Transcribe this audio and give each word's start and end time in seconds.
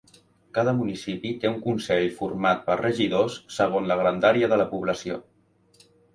Cada 0.57 0.71
municipi 0.77 1.33
té 1.43 1.49
un 1.55 1.59
consell 1.65 2.05
format 2.21 2.65
per 2.71 2.79
regidors 2.81 3.37
segons 3.59 3.93
la 3.93 4.01
grandària 4.01 4.51
de 4.57 4.61
la 4.65 4.69
població. 4.75 5.21